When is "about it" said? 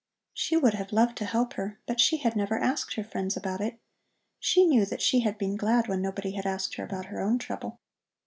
3.37-3.77